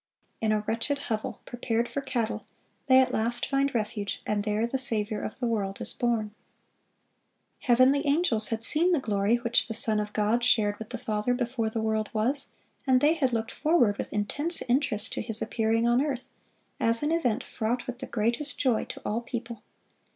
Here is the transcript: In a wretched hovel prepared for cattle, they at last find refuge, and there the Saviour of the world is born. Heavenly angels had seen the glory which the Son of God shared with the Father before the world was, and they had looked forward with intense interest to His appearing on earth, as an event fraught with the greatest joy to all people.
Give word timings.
In 0.41 0.51
a 0.51 0.61
wretched 0.61 0.97
hovel 0.97 1.41
prepared 1.45 1.87
for 1.87 2.01
cattle, 2.01 2.43
they 2.87 2.99
at 2.99 3.11
last 3.11 3.45
find 3.47 3.75
refuge, 3.75 4.19
and 4.25 4.43
there 4.43 4.65
the 4.65 4.79
Saviour 4.79 5.21
of 5.21 5.39
the 5.39 5.45
world 5.45 5.79
is 5.79 5.93
born. 5.93 6.33
Heavenly 7.59 8.03
angels 8.07 8.47
had 8.47 8.63
seen 8.63 8.93
the 8.93 8.99
glory 8.99 9.35
which 9.35 9.67
the 9.67 9.75
Son 9.75 9.99
of 9.99 10.11
God 10.11 10.43
shared 10.43 10.79
with 10.79 10.89
the 10.89 10.97
Father 10.97 11.35
before 11.35 11.69
the 11.69 11.83
world 11.83 12.09
was, 12.13 12.47
and 12.87 12.99
they 12.99 13.13
had 13.13 13.31
looked 13.31 13.51
forward 13.51 13.99
with 13.99 14.11
intense 14.11 14.63
interest 14.63 15.13
to 15.13 15.21
His 15.21 15.39
appearing 15.39 15.87
on 15.87 16.03
earth, 16.03 16.29
as 16.79 17.03
an 17.03 17.11
event 17.11 17.43
fraught 17.43 17.85
with 17.85 17.99
the 17.99 18.07
greatest 18.07 18.57
joy 18.57 18.85
to 18.85 19.01
all 19.05 19.21
people. 19.21 19.61